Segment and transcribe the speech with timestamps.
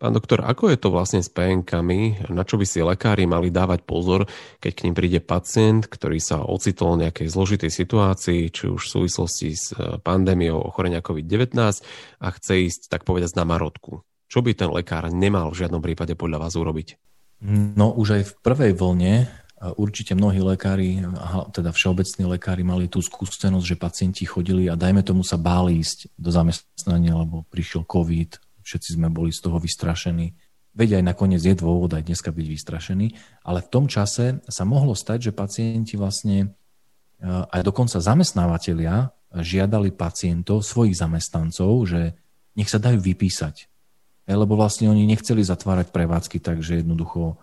[0.00, 2.32] Pán doktor, ako je to vlastne s PNK-mi?
[2.32, 4.24] Na čo by si lekári mali dávať pozor,
[4.56, 8.92] keď k ním príde pacient, ktorý sa ocitol v nejakej zložitej situácii, či už v
[8.96, 11.52] súvislosti s e, pandémiou ochorenia COVID-19
[12.16, 14.00] a chce ísť, tak povedať, na marotku?
[14.24, 16.96] Čo by ten lekár nemal v žiadnom prípade podľa vás urobiť?
[17.76, 19.28] No už aj v prvej vlne
[19.76, 21.04] určite mnohí lekári,
[21.52, 26.08] teda všeobecní lekári mali tú skúsenosť, že pacienti chodili a dajme tomu sa báli ísť
[26.16, 30.36] do zamestnania, lebo prišiel COVID, všetci sme boli z toho vystrašení.
[30.70, 33.06] Veď aj nakoniec je dôvod aj dneska byť vystrašený,
[33.42, 36.48] ale v tom čase sa mohlo stať, že pacienti vlastne e,
[37.26, 42.14] aj dokonca zamestnávateľia žiadali pacientov, svojich zamestnancov, že
[42.54, 43.66] nech sa dajú vypísať.
[44.26, 47.42] E, lebo vlastne oni nechceli zatvárať prevádzky, takže jednoducho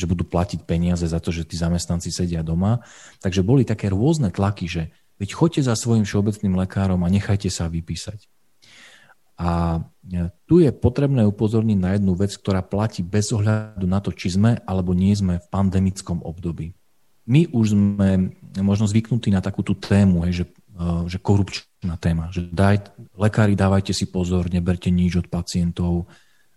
[0.00, 2.80] že budú platiť peniaze za to, že tí zamestnanci sedia doma.
[3.20, 4.82] Takže boli také rôzne tlaky, že
[5.20, 8.24] veď choďte za svojim všeobecným lekárom a nechajte sa vypísať.
[9.40, 14.12] A e, tu je potrebné upozorniť na jednu vec, ktorá platí bez ohľadu na to,
[14.12, 16.76] či sme alebo nie sme v pandemickom období.
[17.24, 20.44] My už sme možno zvyknutí na takú tú tému, že,
[20.76, 26.04] e, že korupčná téma, že daj, lekári dávajte si pozor, neberte nič od pacientov,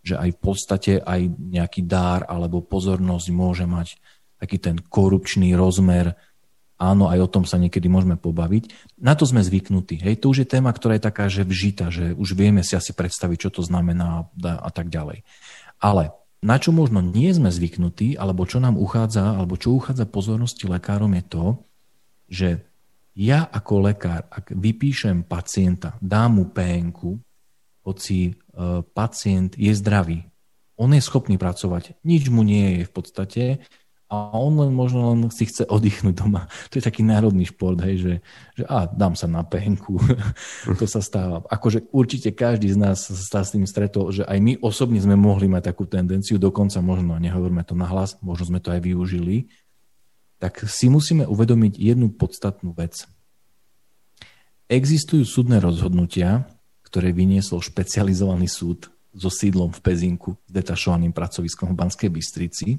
[0.04, 3.96] že aj v podstate aj nejaký dár alebo pozornosť môže mať
[4.44, 6.20] taký ten korupčný rozmer,
[6.80, 8.96] áno, aj o tom sa niekedy môžeme pobaviť.
[9.00, 10.02] Na to sme zvyknutí.
[10.02, 12.92] Hej, to už je téma, ktorá je taká, že vžita, že už vieme si asi
[12.92, 15.24] predstaviť, čo to znamená a, a tak ďalej.
[15.80, 20.68] Ale na čo možno nie sme zvyknutí, alebo čo nám uchádza, alebo čo uchádza pozornosti
[20.68, 21.46] lekárom je to,
[22.28, 22.50] že
[23.16, 27.00] ja ako lekár, ak vypíšem pacienta, dám mu PNK,
[27.86, 28.34] hoci e,
[28.92, 30.26] pacient je zdravý,
[30.76, 33.44] on je schopný pracovať, nič mu nie je v podstate,
[34.14, 36.46] a on len možno len si chce oddychnúť doma.
[36.70, 38.14] To je taký národný šport, hej, že,
[38.54, 39.98] že a, dám sa na penku.
[40.80, 41.42] to sa stáva.
[41.50, 45.50] Akože určite každý z nás sa s tým stretol, že aj my osobne sme mohli
[45.50, 49.50] mať takú tendenciu, dokonca možno, nehovoríme to nahlas, možno sme to aj využili,
[50.38, 53.10] tak si musíme uvedomiť jednu podstatnú vec.
[54.70, 56.46] Existujú súdne rozhodnutia,
[56.86, 62.78] ktoré vyniesol špecializovaný súd so sídlom v Pezinku s detašovaným pracoviskom v Banskej Bystrici,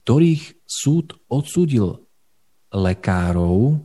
[0.00, 2.00] ktorých súd odsúdil
[2.72, 3.76] lekárov,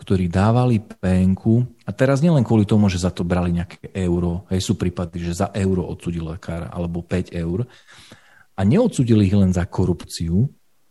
[0.00, 4.64] ktorí dávali penku, a teraz nielen kvôli tomu, že za to brali nejaké euro, hej,
[4.64, 7.68] sú prípady, že za euro odsúdil lekára, alebo 5 eur,
[8.56, 10.48] a neodsúdili ich len za korupciu,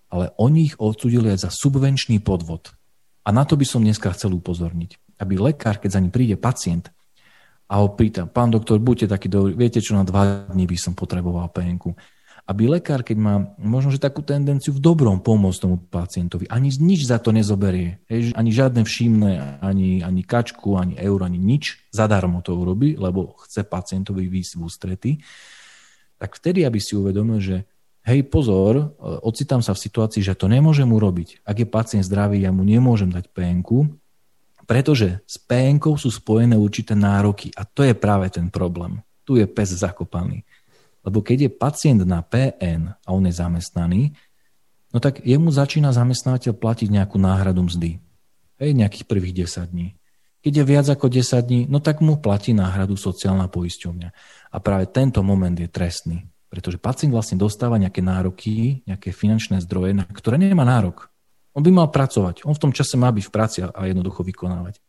[0.09, 2.73] ale oni ich odsúdili aj za subvenčný podvod.
[3.25, 5.21] A na to by som dneska chcel upozorniť.
[5.21, 6.89] Aby lekár, keď za ním príde pacient
[7.69, 10.97] a ho pýta, pán doktor, buďte taký dobrý, viete čo, na dva dní by som
[10.97, 11.93] potreboval penku
[12.49, 17.05] aby lekár, keď má možno, že takú tendenciu v dobrom pomôcť tomu pacientovi, ani nič
[17.05, 22.41] za to nezoberie, hej, ani žiadne všimné, ani, ani kačku, ani euro, ani nič, zadarmo
[22.41, 25.11] to urobí, lebo chce pacientovi výsť v ústrety,
[26.17, 27.69] tak vtedy, aby si uvedomil, že
[28.09, 31.45] hej, pozor, ocitám sa v situácii, že to nemôžem urobiť.
[31.45, 33.93] Ak je pacient zdravý, ja mu nemôžem dať PNK,
[34.65, 39.05] pretože s PNK sú spojené určité nároky a to je práve ten problém.
[39.21, 40.41] Tu je pes zakopaný.
[41.05, 44.11] Lebo keď je pacient na PN a on je zamestnaný,
[44.91, 48.03] no tak jemu začína zamestnávateľ platiť nejakú náhradu mzdy.
[48.59, 49.95] Hej, nejakých prvých 10 dní.
[50.39, 54.09] Keď je viac ako 10 dní, no tak mu platí náhradu sociálna poisťovňa.
[54.51, 59.95] A práve tento moment je trestný, pretože pacient vlastne dostáva nejaké nároky, nejaké finančné zdroje,
[59.95, 61.11] na ktoré nemá nárok.
[61.55, 62.43] On by mal pracovať.
[62.47, 64.79] On v tom čase má byť v práci a jednoducho vykonávať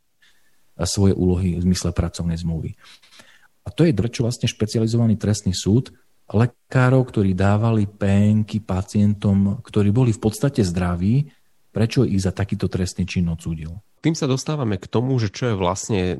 [0.87, 2.79] svoje úlohy v zmysle pracovnej zmluvy.
[3.61, 5.93] A to je drčo vlastne špecializovaný trestný súd
[6.31, 11.27] lekárov, ktorí dávali penky pacientom, ktorí boli v podstate zdraví,
[11.71, 13.71] prečo ich za takýto trestný čin odsúdil.
[14.01, 16.15] Tým sa dostávame k tomu, že čo je vlastne e,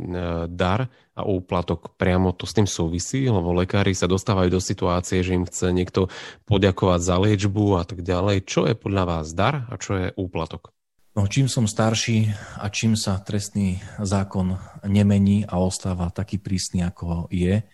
[0.46, 0.86] dar
[1.18, 1.98] a úplatok.
[1.98, 6.06] Priamo to s tým súvisí, lebo lekári sa dostávajú do situácie, že im chce niekto
[6.46, 8.46] poďakovať za liečbu a tak ďalej.
[8.46, 10.70] Čo je podľa vás dar a čo je úplatok?
[11.18, 14.56] No, čím som starší a čím sa trestný zákon
[14.86, 17.66] nemení a ostáva taký prísny, ako je,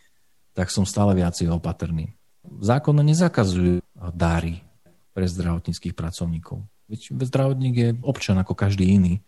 [0.57, 2.17] tak som stále viac opatrný.
[2.63, 3.83] Zákon nezakazuje
[4.15, 4.63] dáry
[5.11, 6.63] pre zdravotníckých pracovníkov.
[6.87, 9.19] Veď zdravotník je občan ako každý iný.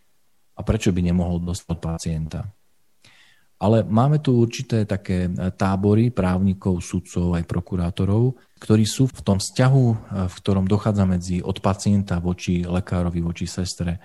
[0.56, 2.44] A prečo by nemohol dostať pacienta?
[3.60, 9.84] Ale máme tu určité také tábory právnikov, sudcov aj prokurátorov, ktorí sú v tom vzťahu,
[10.28, 14.00] v ktorom dochádza medzi od pacienta voči lekárovi, voči sestre,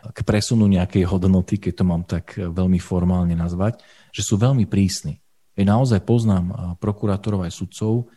[0.00, 3.82] k presunu nejakej hodnoty, keď to mám tak veľmi formálne nazvať,
[4.14, 5.18] že sú veľmi prísni.
[5.58, 8.08] Ja naozaj poznám prokurátorov aj sudcov,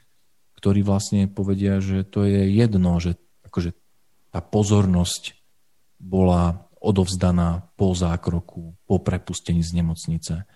[0.63, 3.75] ktorí vlastne povedia, že to je jedno, že akože
[4.31, 5.36] tá pozornosť
[6.00, 10.48] bola odovzdaná po zákroku, po prepustení z nemocnice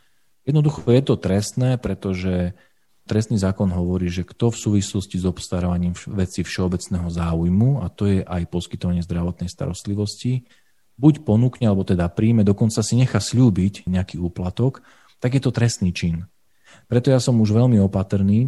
[0.47, 2.55] Jednoducho je to trestné, pretože
[3.03, 8.23] trestný zákon hovorí, že kto v súvislosti s obstarávaním veci všeobecného záujmu, a to je
[8.23, 10.47] aj poskytovanie zdravotnej starostlivosti,
[10.95, 14.87] buď ponúkne, alebo teda príjme, dokonca si nechá slúbiť nejaký úplatok,
[15.19, 16.31] tak je to trestný čin.
[16.87, 18.47] Preto ja som už veľmi opatrný,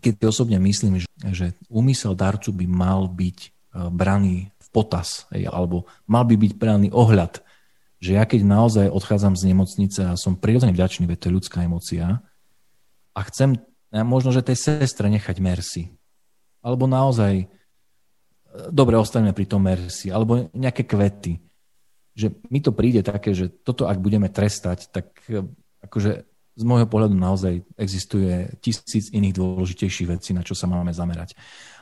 [0.00, 1.02] keď osobne myslím,
[1.32, 3.48] že úmysel darcu by mal byť e,
[3.92, 7.44] braný v potaz, alebo mal by byť braný ohľad,
[8.02, 11.58] že ja keď naozaj odchádzam z nemocnice a som prirodzene vďačný, veď to je ľudská
[11.62, 12.24] emocia,
[13.12, 13.60] a chcem
[13.92, 15.92] možno, že tej sestre nechať mercy,
[16.64, 17.46] alebo naozaj, e,
[18.72, 21.36] dobre, ostaneme pri tom mercy, alebo nejaké kvety,
[22.12, 25.44] že mi to príde také, že toto ak budeme trestať, tak e,
[25.84, 31.32] akože z môjho pohľadu naozaj existuje tisíc iných dôležitejších vecí, na čo sa máme zamerať.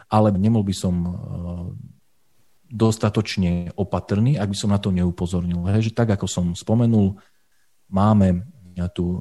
[0.07, 1.11] Ale nemol by som e,
[2.71, 5.67] dostatočne opatrný, ak by som na to neupozornil.
[5.71, 7.19] Hej, že tak, ako som spomenul,
[7.91, 8.47] máme
[8.95, 9.19] tu e,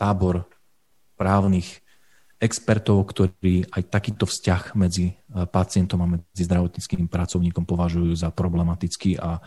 [0.00, 0.48] tábor
[1.20, 1.84] právnych
[2.38, 5.14] expertov, ktorí aj takýto vzťah medzi e,
[5.44, 9.42] pacientom a medzi zdravotníckým pracovníkom považujú za problematický a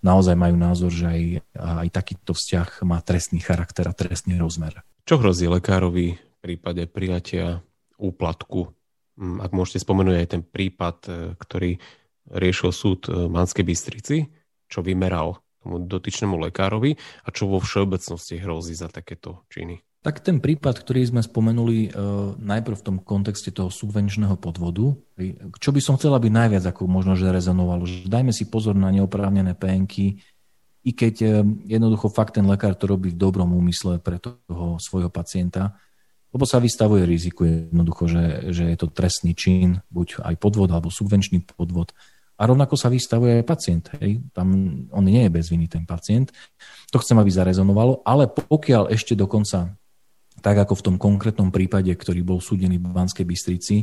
[0.00, 1.22] naozaj majú názor, že aj,
[1.56, 4.80] aj takýto vzťah má trestný charakter a trestný rozmer.
[5.04, 7.60] Čo hrozí lekárovi v prípade prijatia
[8.00, 8.72] úplatku?
[9.20, 11.70] Mm, ak môžete spomenúť aj ten prípad, e, ktorý
[12.30, 14.30] riešil súd Manskej Bystrici,
[14.70, 19.82] čo vymeral tomu dotyčnému lekárovi a čo vo všeobecnosti hrozí za takéto činy.
[20.00, 21.88] Tak ten prípad, ktorý sme spomenuli e,
[22.40, 24.96] najprv v tom kontexte toho subvenčného podvodu,
[25.60, 28.88] čo by som chcela byť najviac ako možno, že rezonovalo, že dajme si pozor na
[28.88, 30.24] neoprávnené penky,
[30.80, 31.28] i keď e,
[31.68, 35.76] jednoducho fakt ten lekár to robí v dobrom úmysle pre toho svojho pacienta,
[36.32, 38.24] lebo sa vystavuje riziku jednoducho, že,
[38.56, 41.92] že je to trestný čin, buď aj podvod alebo subvenčný podvod.
[42.40, 43.84] A rovnako sa vystavuje aj pacient.
[44.00, 44.24] Hej.
[44.32, 44.48] Tam
[44.88, 46.32] on nie je bez viny, ten pacient.
[46.88, 49.76] To chcem, aby zarezonovalo, ale pokiaľ ešte dokonca
[50.40, 53.76] tak ako v tom konkrétnom prípade, ktorý bol súdený v Banskej Bystrici,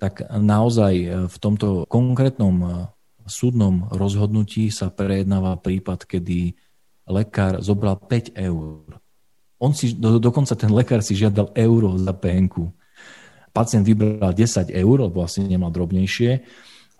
[0.00, 2.68] tak naozaj e, v tomto konkrétnom e,
[3.30, 6.58] súdnom rozhodnutí sa prejednáva prípad, kedy
[7.06, 8.98] lekár zobral 5 eur.
[9.62, 12.74] On si, do, dokonca ten lekár si žiadal euro za penku.
[13.54, 16.42] Pacient vybral 10 eur, lebo asi nemal drobnejšie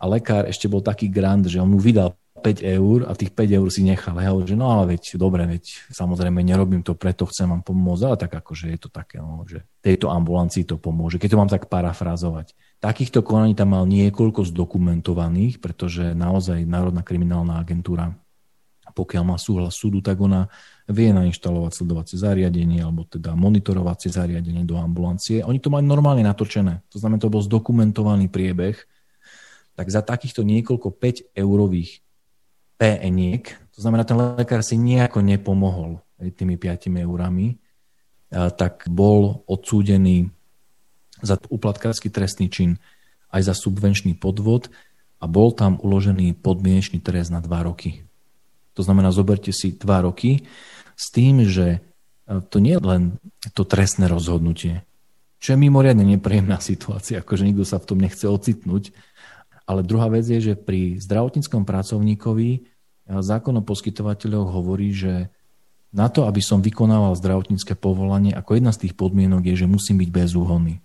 [0.01, 3.61] a lekár ešte bol taký grand, že on mu vydal 5 eur a tých 5
[3.61, 4.17] eur si nechal.
[4.17, 8.17] Ja že no ale veď, dobre, veď samozrejme nerobím to preto, chcem vám pomôcť, ale
[8.17, 11.21] tak akože je to také, no, že tejto ambulancii to pomôže.
[11.21, 12.57] Keď to mám tak parafrázovať.
[12.81, 18.17] Takýchto konaní tam mal niekoľko zdokumentovaných, pretože naozaj Národná kriminálna agentúra,
[18.91, 20.51] pokiaľ má súhlas súdu, tak ona
[20.91, 25.47] vie nainštalovať sledovacie zariadenie alebo teda monitorovacie zariadenie do ambulancie.
[25.47, 26.83] Oni to majú normálne natočené.
[26.91, 28.75] To znamená, to bol zdokumentovaný priebeh,
[29.79, 32.03] tak za takýchto niekoľko 5 eurových
[32.81, 37.61] PNiek, to znamená, ten lekár si nejako nepomohol tými 5 eurami,
[38.33, 40.33] tak bol odsúdený
[41.21, 42.81] za uplatkársky trestný čin
[43.29, 44.73] aj za subvenčný podvod
[45.21, 48.09] a bol tam uložený podmienečný trest na 2 roky.
[48.79, 50.49] To znamená, zoberte si 2 roky
[50.97, 51.85] s tým, že
[52.49, 53.03] to nie je len
[53.53, 54.87] to trestné rozhodnutie,
[55.43, 58.95] čo je mimoriadne nepríjemná situácia, akože nikto sa v tom nechce ocitnúť,
[59.71, 62.61] ale druhá vec je, že pri zdravotníckom pracovníkovi eh,
[63.07, 65.31] zákon o poskytovateľoch hovorí, že
[65.95, 70.03] na to, aby som vykonával zdravotnícke povolanie, ako jedna z tých podmienok je, že musím
[70.03, 70.83] byť bezúhonný.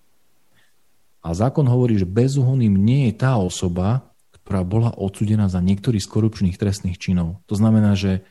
[1.22, 4.06] A zákon hovorí, že bezúhonným nie je tá osoba,
[4.46, 7.42] ktorá bola odsudená za niektorý z korupčných trestných činov.
[7.50, 8.22] To znamená, že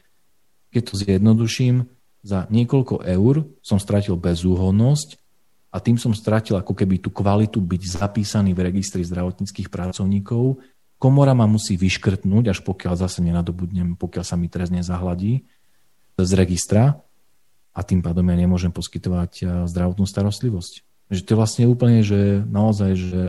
[0.72, 1.88] keď to zjednoduším,
[2.26, 5.22] za niekoľko eur som stratil bezúhonnosť
[5.76, 10.64] a tým som stratil ako keby tú kvalitu byť zapísaný v registri zdravotníckých pracovníkov.
[10.96, 15.44] Komora ma musí vyškrtnúť, až pokiaľ zase nenadobudnem, pokiaľ sa mi trest nezahladí
[16.16, 17.04] z registra
[17.76, 20.74] a tým pádom ja nemôžem poskytovať eh, zdravotnú starostlivosť.
[21.12, 23.22] Že to je vlastne úplne, že naozaj, že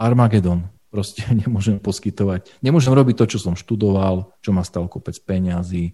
[0.00, 2.56] Armagedon proste nemôžem poskytovať.
[2.64, 5.92] Nemôžem robiť to, čo som študoval, čo ma stalo kopec peňazí,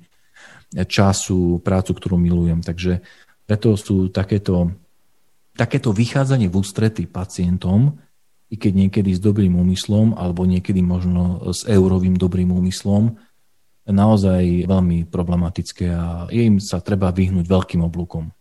[0.87, 2.62] času, prácu, ktorú milujem.
[2.62, 3.03] Takže
[3.51, 4.79] preto sú takéto
[5.53, 8.01] takéto vychádzanie v ústrety pacientom,
[8.49, 13.17] i keď niekedy s dobrým úmyslom, alebo niekedy možno s eurovým dobrým úmyslom,
[13.85, 18.33] naozaj veľmi problematické a im sa treba vyhnúť veľkým oblúkom.